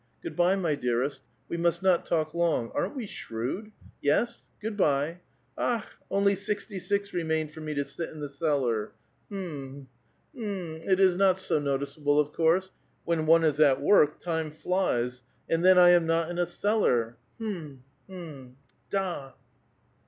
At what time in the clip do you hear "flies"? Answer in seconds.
14.49-15.21